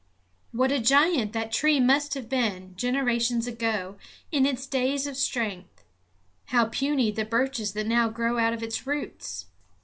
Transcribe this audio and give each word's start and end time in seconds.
What 0.51 0.71
a 0.71 0.79
giant 0.79 1.31
that 1.33 1.51
tree 1.51 1.79
must 1.79 2.15
have 2.15 2.27
been, 2.27 2.75
generations 2.75 3.45
ago, 3.45 3.97
in 4.31 4.47
its 4.47 4.65
days 4.65 5.05
of 5.05 5.15
strength; 5.15 5.83
how 6.45 6.65
puny 6.65 7.11
the 7.11 7.23
birches 7.23 7.73
that 7.73 7.85
now 7.85 8.09
grow 8.09 8.39
out 8.39 8.51
of 8.51 8.63
its 8.63 8.87
roots! 8.87 9.45